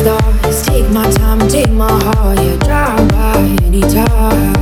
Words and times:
stars. 0.00 0.62
Take 0.62 0.88
my 0.90 1.10
time, 1.10 1.48
take 1.48 1.70
my 1.70 1.90
heart, 2.04 2.38
yeah, 2.38 2.56
drive 2.56 3.08
by 3.10 3.36
anytime. 3.64 4.59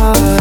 heart. 0.00 0.39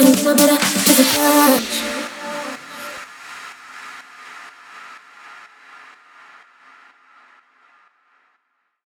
name 0.00 0.12
is 0.12 0.24
Nobara 0.24 0.58
Cause 0.58 0.98
it's 0.98 1.73